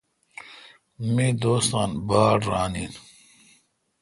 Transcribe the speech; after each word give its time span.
مہ 1.13 1.25
دوست 1.43 1.71
باڑ 2.07 2.37
ران 2.49 2.73
این۔ 2.79 2.93